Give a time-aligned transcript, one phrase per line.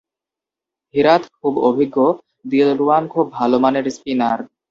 [0.95, 1.97] হেরাথ খুব অভিজ্ঞ,
[2.45, 4.39] দিলরুয়ান খুব ভালো মানের স্পিনার।